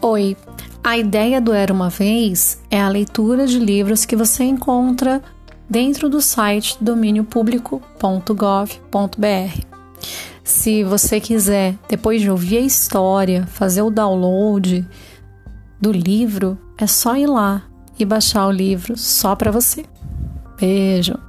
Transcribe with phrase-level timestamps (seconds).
[0.00, 0.36] Oi,
[0.82, 5.20] a ideia do Era uma Vez é a leitura de livros que você encontra
[5.68, 9.60] dentro do site domíniopublico.gov.br.
[10.44, 14.86] Se você quiser, depois de ouvir a história, fazer o download
[15.80, 17.64] do livro, é só ir lá
[17.98, 19.84] e baixar o livro só para você.
[20.60, 21.27] Beijo!